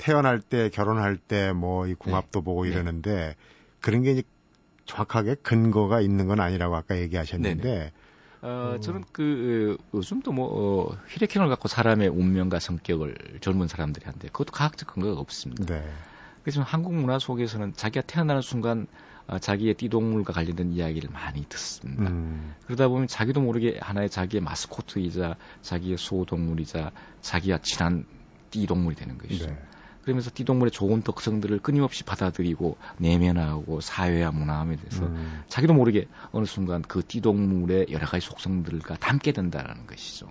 [0.00, 2.44] 태어날 때 결혼할 때 뭐 이 궁합도 네.
[2.44, 2.70] 보고 네.
[2.70, 3.36] 이러는데 네.
[3.80, 4.22] 그런 게 이제
[4.86, 7.92] 정확하게 근거가 있는 건 아니라고 아까 얘기하셨는데 네네.
[8.42, 8.80] 어, 음.
[8.80, 10.48] 저는 그 요즘도 뭐
[10.90, 15.64] 어, 혈액형을 갖고 사람의 운명과 성격을 젊은 사람들이 한데 그것도 과학적 근거가 없습니다.
[15.66, 15.86] 네.
[16.42, 18.86] 그래서 한국 문화 속에서는 자기가 태어나는 순간
[19.26, 22.10] 어, 자기의 띠동물과 관련된 이야기를 많이 듣습니다.
[22.10, 22.54] 음.
[22.66, 28.06] 그러다 보면 자기도 모르게 하나의 자기의 마스코트이자 자기의 소동물이자 자기와 친한
[28.50, 29.46] 띠동물이 되는 것이죠.
[29.46, 29.58] 네.
[30.10, 35.42] 그러면서 띠동물의 좋은 특성들을 끊임없이 받아들이고 내면하고 사회와 문화함에 대해서 음.
[35.48, 40.26] 자기도 모르게 어느 순간 그 띠동물의 여러 가지 속성들과 담게 된다라는 것이죠.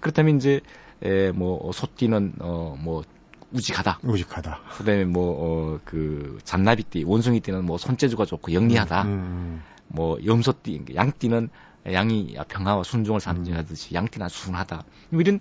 [0.00, 0.60] 그렇다면 이제
[1.02, 3.02] 에, 뭐 소띠는 어뭐
[3.50, 3.98] 우직하다.
[4.04, 4.60] 우직하다.
[4.78, 9.02] 그다음에 뭐 어, 그 잔나비띠, 원숭이띠는 뭐 손재주가 좋고 영리하다.
[9.02, 9.62] 음, 음, 음.
[9.88, 11.50] 뭐 염소띠, 양띠는
[11.92, 14.84] 양이 평화와 순종을 상징하듯이 양띠는 순하다.
[15.10, 15.40] 뭐 이런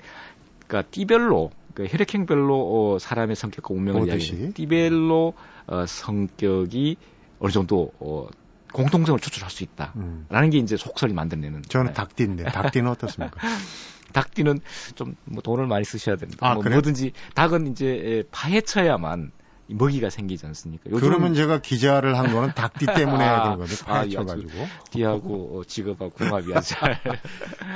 [0.67, 5.33] 그러니까 띠별로 그 혈액형 별로 어, 사람의 성격과 운명을 이야기하는 띠별로
[5.67, 6.97] 어, 성격이
[7.39, 8.27] 어느 정도 어,
[8.73, 10.49] 공통성을 추출할 수 있다라는 음.
[10.49, 11.63] 게 이제 속설이 만들어내는.
[11.63, 11.93] 저는 네.
[11.93, 13.39] 닭띠인데 닭띠는 어떻습니까?
[14.13, 14.59] 닭띠는
[14.95, 16.45] 좀 뭐 돈을 많이 쓰셔야 됩니다.
[16.45, 19.31] 아, 뭐 뭐든지 닭은 이제 파헤쳐야만
[19.73, 20.89] 먹이가 생기지 않습니까?
[20.91, 23.85] 그러면 제가 기자를 한 거는 닭띠 때문에 해야 되는 거죠.
[23.85, 24.63] 파헤쳐가지고.
[24.63, 26.99] 아, 띠하고 어, 직업하고 궁합이 아주 잘.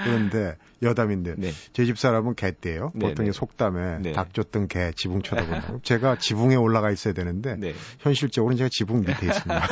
[0.04, 1.52] 그런데 여담인데 네.
[1.74, 2.92] 제집 사람은 개띠예요.
[2.96, 3.32] 네, 보통 네.
[3.32, 4.12] 속담에 네.
[4.14, 5.82] 닭 줬던 개 지붕 쳐다본다고.
[5.84, 7.74] 제가 지붕에 올라가 있어야 되는데 네.
[8.00, 9.68] 현실적으로는 제가 지붕 밑에 있습니다.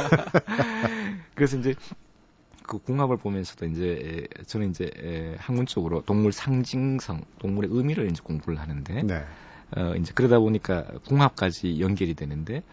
[1.35, 1.75] 그래서 이제
[2.65, 9.23] 그 궁합을 보면서도 이제 저는 이제 학문적으로 동물 상징성, 동물의 의미를 이제 공부를 하는데 네.
[9.75, 12.63] 어, 이제 그러다 보니까 궁합까지 연결이 되는데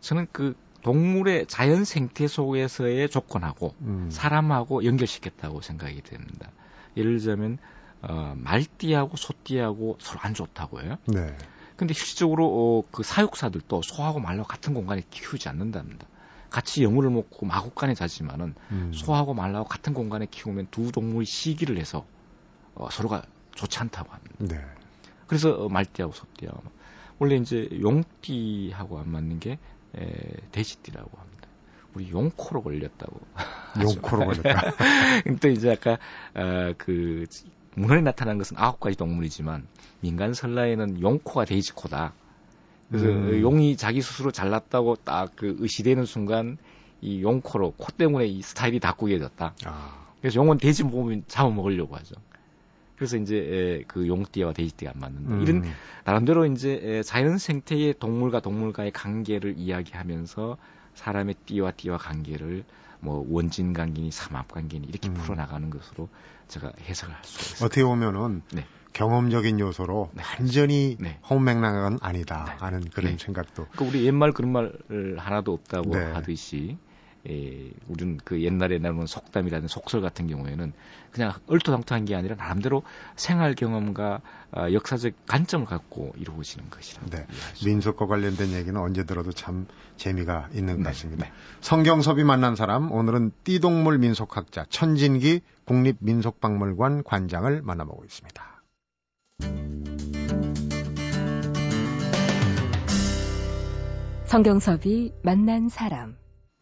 [0.00, 4.08] 저는 그 동물의 자연 생태 속에서의 조건하고 음.
[4.10, 6.50] 사람하고 연결시켰다고 생각이 됩니다.
[6.96, 7.58] 예를 들자면
[8.02, 10.96] 어, 말띠하고 소띠하고 서로 안 좋다고 해요.
[11.06, 11.34] 네.
[11.76, 16.06] 근데 실질적으로 어, 그 사육사들도 소하고 말하고 같은 공간에 키우지 않는답니다.
[16.50, 18.92] 같이 영우를 먹고 마구간에 자지만은 음.
[18.94, 22.06] 소하고 말하고 같은 공간에 키우면 두 동물이 시기를 해서
[22.74, 24.34] 어, 서로가 좋지 않다고 합니다.
[24.38, 24.60] 네.
[25.34, 26.62] 그래서 어, 말띠하고 소띠하고
[27.18, 29.58] 원래 이제 용띠하고 안 맞는 게
[29.96, 30.06] 에,
[30.52, 31.48] 돼지띠라고 합니다.
[31.92, 33.20] 우리 용코로 걸렸다고.
[33.82, 34.74] 용코로 걸렸다.
[35.42, 35.98] 또 이제 아까
[36.36, 37.26] 어, 그
[37.74, 39.66] 문헌에 나타난 것은 아홉 가지 동물이지만
[39.98, 42.12] 민간 설라에는 용코가 돼지코다.
[42.88, 43.40] 그래서 음.
[43.40, 46.58] 용이 자기 스스로 잘났다고 딱 그 의시되는 순간
[47.00, 49.54] 이 용코로 코 때문에 이 스타일이 다 꾸겨졌다.
[49.64, 50.04] 아.
[50.20, 52.14] 그래서 용은 돼지 먹으면 잡아먹으려고 하죠.
[52.96, 55.34] 그래서 이제 그 용띠와 돼지띠가 안 맞는다.
[55.34, 55.42] 음.
[55.42, 55.64] 이런
[56.04, 60.56] 나름대로 이제 자연 생태의 동물과 동물과의 관계를 이야기하면서
[60.94, 62.64] 사람의 띠와 띠와 관계를
[63.00, 65.14] 뭐 원진 관계니 삼합 관계니 이렇게 음.
[65.14, 66.08] 풀어나가는 것으로
[66.48, 67.66] 제가 해석을 할수 있습니다.
[67.66, 68.64] 어떻게 보면은 네.
[68.92, 70.22] 경험적인 요소로 네.
[70.38, 71.18] 완전히 네.
[71.28, 72.52] 홈맥락은 아니다 네.
[72.58, 73.18] 하는 그런 네.
[73.18, 73.66] 생각도.
[73.76, 74.72] 그 우리 옛말 그런 말
[75.18, 76.12] 하나도 없다고 네.
[76.12, 76.78] 하듯이
[77.28, 80.72] 에, 우리는 그 옛날에 나오는 속담이라든 속설 같은 경우에는
[81.10, 82.82] 그냥 얼토당토한 게 아니라 나름대로
[83.16, 84.20] 생활 경험과
[84.52, 87.10] 어, 역사적 관점을 갖고 이루어지는 것이라고.
[87.10, 87.26] 네.
[87.64, 91.26] 민속과 관련된 얘기는 언제 들어도 참 재미가 있는 것 네, 같습니다.
[91.26, 91.32] 네.
[91.60, 98.54] 성경섭이 만난 사람 오늘은 띠동물 민속학자 천진기 국립민속박물관 관장을 만나보고 있습니다.
[104.26, 106.16] 성경섭이 만난 사람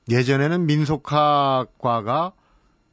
[0.08, 2.32] 예전에는 민속학과가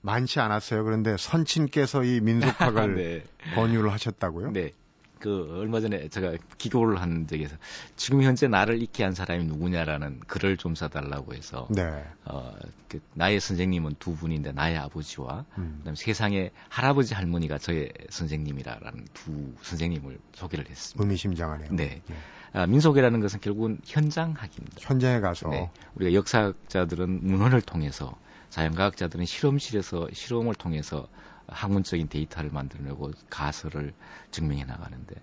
[0.02, 0.84] 많지 않았어요.
[0.84, 3.24] 그런데 선친께서 이 민속학을 네.
[3.56, 4.52] 권유를 하셨다고요?
[4.52, 4.72] 네.
[5.20, 7.58] 그 얼마 전에 제가 기고를 한 적에서
[7.98, 11.84] 지금 현재 나를 잊게 한 사람이 누구냐라는 글을 좀 써달라고 해서 네.
[12.24, 12.56] 어,
[12.88, 15.76] 그 나의 선생님은 두 분인데 나의 아버지와 음.
[15.80, 21.04] 그다음에 세상에 할아버지 할머니가 저의 선생님이라는 두 선생님을 소개를 했습니다.
[21.04, 21.70] 의미심장하네요.
[21.74, 22.02] 네.
[22.08, 22.16] 네.
[22.54, 24.78] 아, 민속이라는 것은 결국은 현장학입니다.
[24.78, 25.72] 현장에 가서 네.
[25.96, 28.16] 우리가 역사학자들은 문헌을 통해서
[28.50, 31.08] 자연과학자들은 실험실에서 실험을 통해서
[31.48, 33.94] 학문적인 데이터를 만들어내고 가설을
[34.32, 35.16] 증명해 나가는데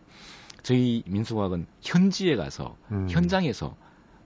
[0.62, 3.06] 저희 민속학은 현지에 가서 음.
[3.08, 3.76] 현장에서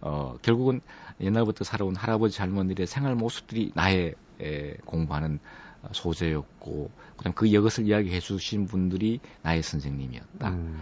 [0.01, 0.81] 어 결국은
[1.21, 5.39] 옛날부터 살아온 할아버지 할머니들의 생활 모습들이 나의 에, 공부하는
[5.93, 10.49] 소재였고 그다음 그 이것을 이야기해 주신 분들이 나의 선생님이었다.
[10.49, 10.81] 음.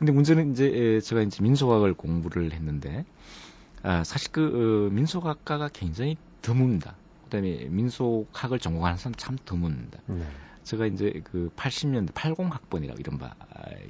[0.00, 3.04] 근데 문제는 이제 제가 이제 민속학을 공부를 했는데
[3.82, 6.94] 아, 사실 그 어, 민속학과가 굉장히 드뭅니다.
[7.24, 9.98] 그다음에 민속학을 전공하는 사람 참 드뭅니다.
[10.06, 10.22] 네.
[10.62, 13.34] 제가 이제 그 80년대 80학번이라고 이른바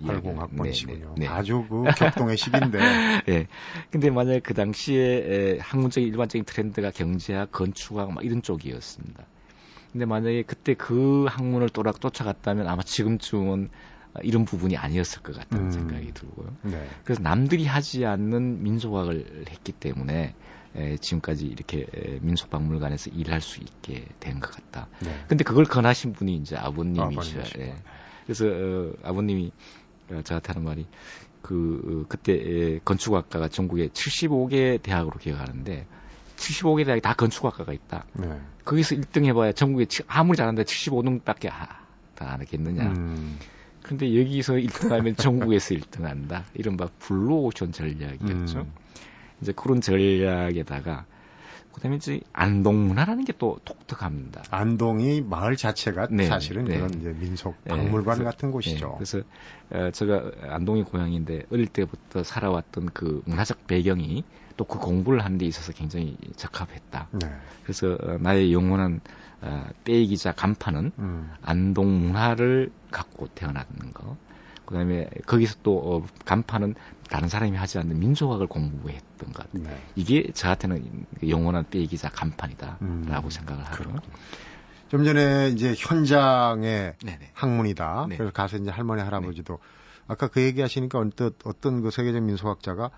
[0.03, 0.87] 80학번이시군요.
[0.87, 1.27] 네, 네, 네.
[1.29, 2.79] 아주 그 격동의 시기인데.
[3.29, 3.47] 예.
[3.93, 9.25] 근데 만약에 그 당시에 학문적인 일반적인 트렌드가 경제학, 건축학 막 이런 쪽이었습니다.
[9.93, 13.71] 근데 만약에 그때 그 학문을 또락 쫓아갔다면 아마 지금쯤은
[14.23, 15.71] 이런 부분이 아니었을 것 같다는 음.
[15.71, 16.57] 생각이 들고요.
[16.63, 16.89] 네.
[17.05, 20.35] 그래서 남들이 하지 않는 민속학을 했기 때문에
[20.77, 24.89] 에, 지금까지 이렇게 에, 민속박물관에서 일할 수 있게 된 것 같다.
[25.01, 25.25] 네.
[25.29, 27.41] 근데 그걸 권하신 분이 이제 아버님이셔.
[27.59, 27.75] 예.
[28.25, 29.53] 그래서 어, 아버님이
[30.11, 30.87] 어, 저한테 하는 말이
[31.43, 35.87] 그 어, 그때 에, 건축학과가 전국에 75개 대학으로 기억하는데
[36.37, 38.07] 75개 대학이 다 건축학과가 있다.
[38.15, 38.41] 네.
[38.65, 41.81] 거기서 1등 해봐야 전국에 아무리 잘하는데 75등밖에 아,
[42.19, 42.83] 안 하겠느냐.
[42.85, 43.39] 음.
[43.83, 46.45] 근데 여기서 1등하면 전국에서 1등한다.
[46.55, 48.59] 이른바 블루오션 전략이었죠.
[48.61, 48.73] 음.
[49.41, 51.07] 이제 그런 전략에다가
[51.73, 54.43] 그다음에 이제 안동 문화라는 게 또 독특합니다.
[54.51, 56.77] 안동이 마을 자체가 네, 사실은 네.
[56.77, 58.87] 그런 이제 민속 네, 박물관 네, 같은 곳이죠.
[58.87, 59.19] 네, 그래서
[59.71, 64.25] 어, 제가 안동이 고향인데 어릴 때부터 살아왔던 그 문화적 배경이
[64.59, 67.09] 또 그 공부를 하는 데 있어서 굉장히 적합했다.
[67.13, 67.33] 네.
[67.63, 69.01] 그래서 어, 나의 영원한
[69.41, 71.31] 어, 빼기자 간판은 음.
[71.41, 74.19] 안동 문화를 갖고 태어났는 거.
[74.71, 76.77] 그다음에 거기서 또 어, 간판은
[77.09, 79.47] 다른 사람이 하지 않는 민족학을 공부했던 것.
[79.51, 79.77] 네.
[79.97, 83.97] 이게 저한테는 영원한 빼기자 간판이다라고 음, 생각을 하고.
[84.89, 87.31] 좀 전에 이제 현장의 네네.
[87.33, 88.07] 학문이다.
[88.09, 88.17] 네.
[88.17, 89.61] 그래서 가서 이제 할머니 할아버지도 네.
[90.07, 92.91] 아까 그 얘기하시니까 어떤 어떤 그 세계적 민속학자가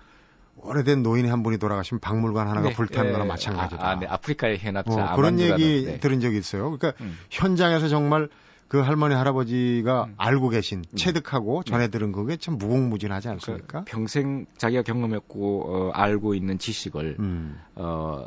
[0.57, 3.83] 오래된 노인이 한 분이 돌아가시면 박물관 하나가 네, 불타는 거나 예, 마찬가지다.
[3.83, 4.05] 아, 아, 네.
[4.07, 5.13] 아프리카의 해납자.
[5.13, 5.99] 어, 그런 얘기 네.
[5.99, 6.77] 들은 적이 있어요.
[6.77, 7.17] 그러니까 음.
[7.31, 8.29] 현장에서 정말
[8.67, 10.13] 그 할머니 할아버지가 음.
[10.17, 10.95] 알고 계신 음.
[10.95, 11.69] 체득하고 네.
[11.71, 13.79] 전해 들은 그게 참 무궁무진하지 않습니까?
[13.79, 17.59] 그 평생 자기가 경험했고 어, 알고 있는 지식을 음.
[17.75, 18.25] 어,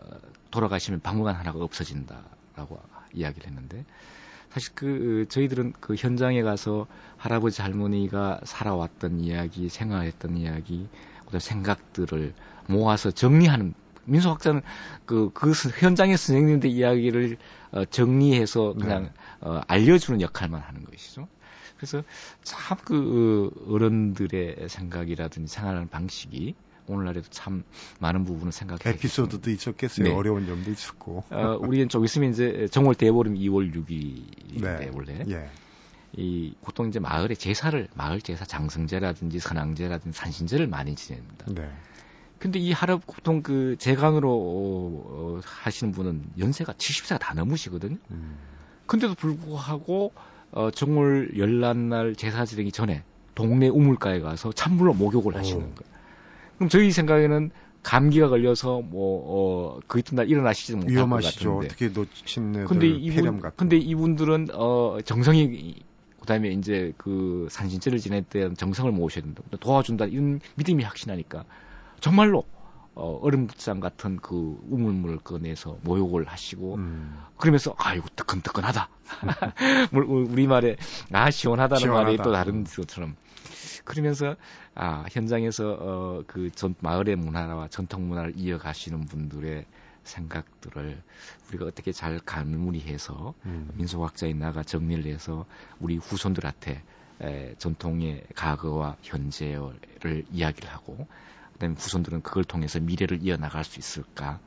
[0.50, 2.78] 돌아가시면 박물관 하나가 없어진다라고
[3.12, 3.84] 이야기를 했는데
[4.50, 6.86] 사실 그 저희들은 그 현장에 가서
[7.18, 10.88] 할아버지 할머니가 살아왔던 이야기, 생활했던 이야기,
[11.26, 12.32] 그다음 생각들을
[12.68, 13.74] 모아서 정리하는
[14.06, 14.62] 민속학자는
[15.04, 17.36] 그, 그 현장의 선생님들 이야기를
[17.72, 19.10] 어, 정리해서 그냥 네.
[19.40, 21.28] 어, 알려주는 역할만 하는 것이죠.
[21.76, 22.02] 그래서
[22.42, 26.54] 참 그 어른들의 생각이라든지 생활하는 방식이
[26.86, 27.64] 오늘날에도 참
[27.98, 28.94] 많은 부분을 생각해.
[28.96, 30.06] 에피소드도 있었겠어요.
[30.06, 30.14] 네.
[30.14, 31.24] 어려운 점도 있었고.
[31.30, 34.90] 어, 우리는 좀 있으면 이제 정월 대보름 2월 6일인데 네.
[34.94, 35.24] 원래.
[35.28, 35.50] 예.
[36.12, 41.46] 이 보통 이제 마을에 제사를 마을 제사 장성제라든지 선왕제라든지 산신제를 많이 지냅니다.
[41.52, 41.68] 네.
[42.38, 47.96] 근데 이 할아 보통 그 재간으로 어, 어, 하시는 분은 연세가 70세가 다 넘으시거든요.
[48.10, 48.36] 음.
[48.86, 50.12] 근데도 불구하고
[50.52, 53.02] 어, 정월 열난날 제사 지내기 전에
[53.34, 55.38] 동네 우물가에 가서 찬물로 목욕을 오.
[55.38, 55.96] 하시는 거예요.
[56.56, 57.50] 그럼 저희 생각에는
[57.82, 61.50] 감기가 걸려서 뭐, 어, 그 이튿날 일어나시지 못할 위험하시죠.
[61.50, 61.66] 것 같은데.
[61.66, 65.76] 어떻게 놓친 애들 근데 이분, 근데 이분들은, 어, 정성이,
[66.18, 69.42] 그 다음에 이제 그 산신제를 지낼 때 정성을 모으셔야 된다.
[69.60, 70.06] 도와준다.
[70.06, 71.44] 이런 믿음이 확신하니까
[72.00, 72.44] 정말로
[72.94, 77.22] 어, 얼음장 같은 그 우물물을 꺼내서 모욕을 하시고 음.
[77.36, 78.88] 그러면서 아이고 뜨끈뜨끈하다.
[79.92, 80.76] 우리 말에
[81.12, 82.04] 아 시원하다는 시원하다.
[82.04, 83.16] 말이 또 다른 것처럼
[83.84, 84.34] 그러면서
[84.74, 89.66] 아 현장에서 어, 그 전 마을의 문화와 전통 문화를 이어가시는 분들의
[90.04, 91.02] 생각들을
[91.48, 93.68] 우리가 어떻게 잘 가물이해서 음.
[93.74, 95.44] 민속학자인 나가 정리를 해서
[95.80, 96.82] 우리 후손들한테
[97.20, 101.06] 에, 전통의 과거와 현재를 이야기를 하고
[101.56, 104.40] 그다음에 후손들은 그걸 통해서 미래를 이어나갈 수 있을까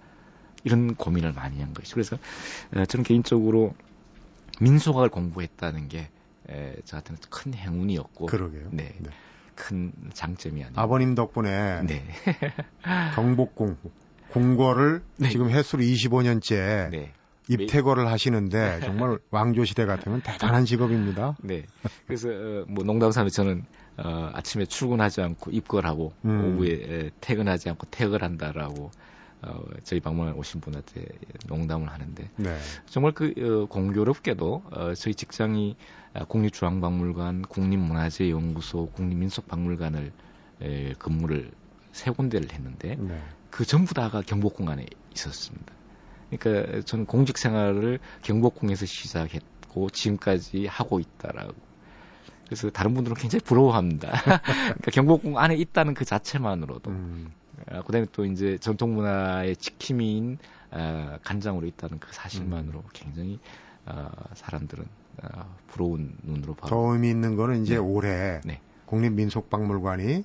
[0.63, 1.95] 이런 고민을 많이 한 것이죠.
[1.95, 2.17] 그래서
[2.75, 3.73] 에, 저는 개인적으로
[4.61, 6.09] 민속학을 공부했다는 게
[6.49, 8.69] 에, 저한테는 큰 행운이었고, 그러게요.
[8.71, 9.09] 네, 네.
[9.55, 10.79] 큰 장점이 아니에요.
[10.79, 12.07] 아버님 덕분에 네.
[13.15, 13.77] 경복궁
[14.29, 15.29] 공거를 네.
[15.29, 17.13] 지금 횟수로 25년째 네.
[17.49, 21.35] 입퇴거를 하시는데 정말 왕조 시대 같으면 대단한 직업입니다.
[21.43, 21.65] 네.
[22.05, 23.65] 그래서 어, 뭐 농담 삼아 저는
[24.03, 26.55] 어, 아침에 출근하지 않고 입거하고 음.
[26.55, 28.91] 오후에 에, 퇴근하지 않고 퇴근한다라고
[29.41, 31.05] 어, 저희 방문에 오신 분한테
[31.47, 32.57] 농담을 하는데 네.
[32.87, 35.75] 정말 그 어, 공교롭게도 어, 저희 직장이
[36.13, 40.11] 아, 국립중앙박물관, 국립문화재연구소, 국립민속박물관을
[40.61, 41.51] 에, 근무를
[41.91, 43.21] 세 군데를 했는데 네.
[43.49, 44.85] 그 전부 다가 경복궁 안에
[45.15, 45.73] 있었습니다.
[46.29, 51.53] 그러니까 저는 공직 생활을 경복궁에서 시작했고 고 지금까지 하고 있다라고.
[52.49, 54.09] 그래서 다른 분들은 굉장히 부러워합니다.
[54.41, 56.89] 그러니까 경복궁 안에 있다는 그 자체만으로도.
[56.89, 57.31] 음.
[57.69, 60.39] 아, 그다음에 또 이제 전통 문화의 지킴이인
[60.71, 62.83] 아, 간장으로 있다는 그 사실만으로 음.
[62.91, 63.39] 굉장히
[63.85, 64.83] 아, 사람들은
[65.21, 66.67] 아, 부러운 눈으로 봐.
[66.67, 67.79] 더 의미 있는 거는 이제 네.
[67.79, 68.61] 올해 네.
[68.87, 70.23] 국립민속박물관이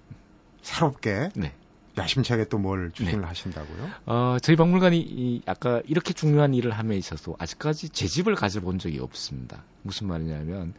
[0.63, 1.53] 새롭게 네.
[1.99, 3.27] 야심차게 또 뭘 추진을 네.
[3.27, 3.91] 하신다고요?
[4.07, 9.63] 어, 저희 박물관이 이, 아까 이렇게 중요한 일을 함에 있어서 아직까지 재집을 가져본 적이 없습니다.
[9.83, 10.73] 무슨 말이냐면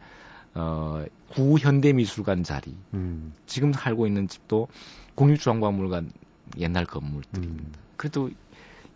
[0.56, 3.34] 어, 구현대미술관 자리, 음.
[3.44, 4.68] 지금 살고 있는 집도
[5.14, 6.12] 국립중앙박물관
[6.58, 7.78] 옛날 건물들입니다.
[7.78, 7.84] 음.
[7.96, 8.30] 그래도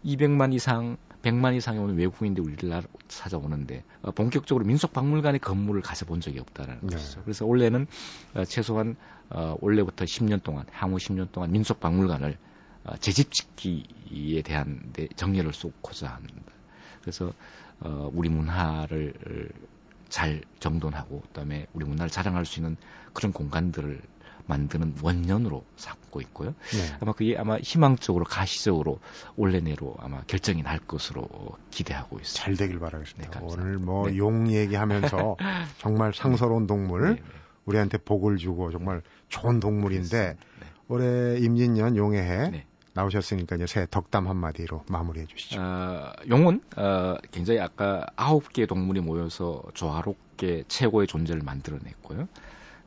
[0.04, 6.38] 200만 이상 100만 이상의 오는 외국인들이 우리를 찾아오는데 어, 본격적으로 민속박물관의 건물을 가서 본 적이
[6.38, 6.96] 없다는 네.
[6.96, 7.22] 것이죠.
[7.24, 7.86] 그래서 올해는
[8.34, 8.96] 어, 최소한
[9.28, 12.38] 어, 올해부터 10년 동안 향후 10년 동안 민속박물관을
[12.84, 16.52] 어, 재집 짓기에 대한 데 정리를 쏟고자 합니다.
[17.02, 17.34] 그래서
[17.80, 19.12] 어, 우리 문화를
[20.10, 22.76] 잘 정돈하고 그다음에 우리 문화를 자랑할 수 있는
[23.14, 24.02] 그런 공간들을
[24.46, 26.50] 만드는 원년으로 삼고 있고요.
[26.72, 26.96] 네.
[27.00, 28.98] 아마 그게 아마 희망적으로 가시적으로
[29.36, 31.28] 올해 내로 아마 결정이 날 것으로
[31.70, 32.44] 기대하고 있습니다.
[32.44, 33.40] 잘 되길 바라겠습니다.
[33.40, 34.54] 네, 오늘 뭐용 네.
[34.54, 35.36] 얘기하면서
[35.78, 37.22] 정말 상서로운 동물 네, 네.
[37.64, 40.66] 우리한테 복을 주고 정말 좋은 동물인데 네.
[40.88, 42.66] 올해 임진년 용해해 네.
[43.00, 45.60] 나오셨으니까 이제 새 덕담 한마디로 마무리해 주시죠.
[45.60, 52.28] 어, 용은 어, 굉장히 아까 아홉 개 동물이 모여서 조화롭게 최고의 존재를 만들어냈고요.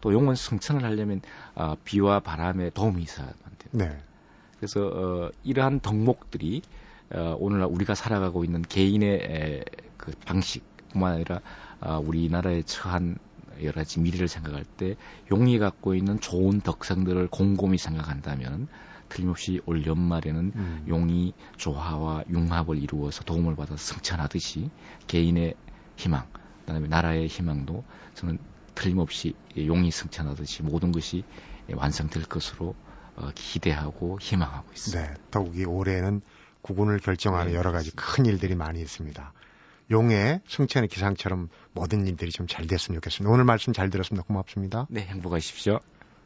[0.01, 1.21] 또 용은 승천을 하려면
[1.55, 3.85] 어, 비와 바람에 도움이 있어야만 됩니다.
[3.85, 4.01] 네.
[4.57, 6.61] 그래서 어, 이러한 덕목들이
[7.13, 9.63] 어, 오늘날 우리가 살아가고 있는 개인의 에,
[9.97, 11.41] 그 방식뿐만 아니라
[11.81, 13.17] 어, 우리나라에 처한
[13.61, 14.95] 여러 가지 미래를 생각할 때
[15.31, 18.67] 용이 갖고 있는 좋은 덕성들을 곰곰이 생각한다면
[19.13, 20.85] 틀림없이 올 연말에는 음.
[20.87, 24.71] 용이 조화와 융합을 이루어서 도움을 받아서 승천하듯이
[25.07, 25.53] 개인의
[25.97, 26.27] 희망,
[26.61, 27.83] 그다음에 나라의 희망도
[28.15, 28.39] 저는
[28.73, 31.23] 틀림없이 용이 승천하듯이 모든 것이
[31.71, 32.73] 완성될 것으로
[33.15, 35.13] 어, 기대하고 희망하고 있습니다.
[35.13, 36.21] 네, 더욱이 올해는
[36.63, 39.31] 구군을 결정하는 네, 여러 가지 큰 일들이 많이 있습니다.
[39.91, 43.31] 용의 승천의 기상처럼 모든 일들이 좀 잘 됐으면 좋겠습니다.
[43.31, 44.25] 오늘 말씀 잘 들었습니다.
[44.25, 44.87] 고맙습니다.
[44.89, 45.79] 네, 행복하십시오.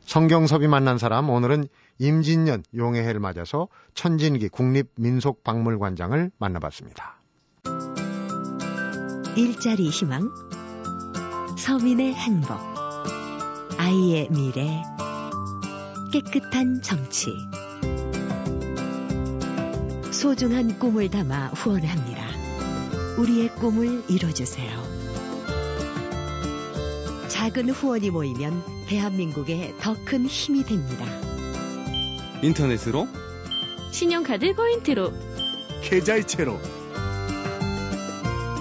[0.05, 1.67] 성경섭이 만난 사람 오늘은
[1.99, 7.17] 임진년 용의 해를 맞아서 천진기 국립민속박물관장을 만나봤습니다.
[9.35, 10.29] 일자리 희망
[11.57, 12.57] 서민의 행복,
[13.77, 14.83] 아이의 미래,
[16.11, 17.27] 깨끗한 정치.
[20.11, 22.23] 소중한 꿈을 담아 후원합니다.
[23.19, 24.71] 우리의 꿈을 이뤄주세요.
[27.27, 31.26] 작은 후원이 모이면 대한민국의 더큰 힘이 됩니다.
[32.41, 33.07] 인터넷으로,
[33.91, 35.11] 신용카드 포인트로,
[35.81, 36.59] 계좌이체로.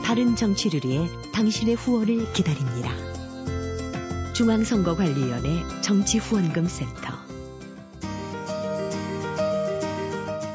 [0.04, 2.90] 바른 정치를 위해 당신의 후원을 기다립니다.
[4.32, 7.26] 중앙선거관리위원회 정치후원금 센터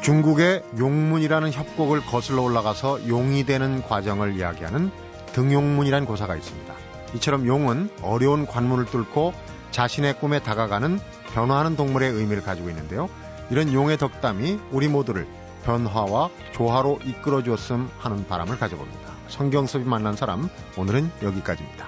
[0.03, 4.91] 중국의 용문이라는 협곡을 거슬러 올라가서 용이 되는 과정을 이야기하는
[5.33, 6.73] 등용문이란 고사가 있습니다.
[7.15, 9.33] 이처럼 용은 어려운 관문을 뚫고
[9.69, 10.99] 자신의 꿈에 다가가는
[11.33, 13.09] 변화하는 동물의 의미를 가지고 있는데요.
[13.49, 15.27] 이런 용의 덕담이 우리 모두를
[15.63, 19.11] 변화와 조화로 이끌어 주었음 하는 바람을 가져봅니다.
[19.27, 21.87] 성경섭이 만난 사람 오늘은 여기까지입니다.